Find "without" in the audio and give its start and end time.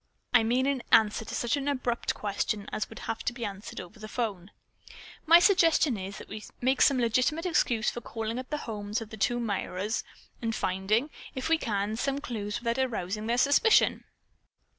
12.63-12.83